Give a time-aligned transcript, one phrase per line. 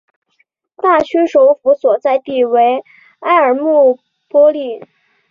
[0.77, 2.83] 大区首府所在地为
[3.19, 4.81] 埃尔穆波利。